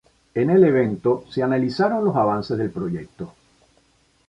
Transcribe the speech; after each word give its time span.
En 0.33 0.49
el 0.49 0.63
evento 0.63 1.25
se 1.29 1.43
analizaron 1.43 2.03
los 2.03 2.15
avances 2.15 2.57
del 2.57 2.71
proyecto. 2.71 3.35